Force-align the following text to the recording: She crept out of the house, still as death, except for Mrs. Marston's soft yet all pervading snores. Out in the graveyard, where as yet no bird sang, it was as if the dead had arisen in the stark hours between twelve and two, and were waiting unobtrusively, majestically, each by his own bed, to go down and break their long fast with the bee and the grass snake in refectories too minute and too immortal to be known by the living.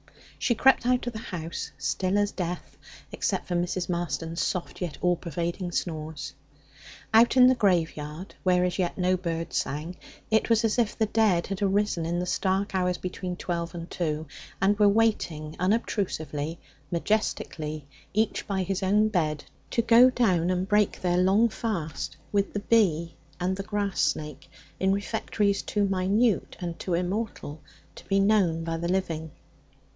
She 0.39 0.55
crept 0.55 0.87
out 0.87 1.05
of 1.05 1.13
the 1.13 1.19
house, 1.19 1.71
still 1.77 2.17
as 2.17 2.31
death, 2.31 2.75
except 3.11 3.47
for 3.47 3.53
Mrs. 3.53 3.87
Marston's 3.87 4.41
soft 4.41 4.81
yet 4.81 4.97
all 4.99 5.15
pervading 5.15 5.71
snores. 5.71 6.33
Out 7.13 7.37
in 7.37 7.45
the 7.45 7.53
graveyard, 7.53 8.33
where 8.41 8.65
as 8.65 8.79
yet 8.79 8.97
no 8.97 9.15
bird 9.15 9.53
sang, 9.53 9.97
it 10.31 10.49
was 10.49 10.65
as 10.65 10.79
if 10.79 10.97
the 10.97 11.05
dead 11.05 11.45
had 11.45 11.61
arisen 11.61 12.07
in 12.07 12.17
the 12.17 12.25
stark 12.25 12.73
hours 12.73 12.97
between 12.97 13.35
twelve 13.35 13.75
and 13.75 13.91
two, 13.91 14.25
and 14.59 14.79
were 14.79 14.89
waiting 14.89 15.55
unobtrusively, 15.59 16.57
majestically, 16.89 17.85
each 18.11 18.47
by 18.47 18.63
his 18.63 18.81
own 18.81 19.07
bed, 19.09 19.43
to 19.69 19.83
go 19.83 20.09
down 20.09 20.49
and 20.49 20.67
break 20.67 21.01
their 21.01 21.17
long 21.19 21.47
fast 21.49 22.17
with 22.31 22.53
the 22.53 22.61
bee 22.61 23.13
and 23.39 23.55
the 23.55 23.61
grass 23.61 24.01
snake 24.01 24.49
in 24.79 24.91
refectories 24.91 25.61
too 25.61 25.83
minute 25.85 26.57
and 26.59 26.79
too 26.79 26.95
immortal 26.95 27.61
to 27.93 28.03
be 28.07 28.19
known 28.19 28.63
by 28.63 28.75
the 28.75 28.91
living. 28.91 29.29